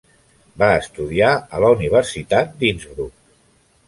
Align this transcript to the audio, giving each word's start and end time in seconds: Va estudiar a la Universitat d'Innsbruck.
Va 0.61 0.69
estudiar 0.77 1.29
a 1.57 1.61
la 1.63 1.69
Universitat 1.75 2.57
d'Innsbruck. 2.65 3.15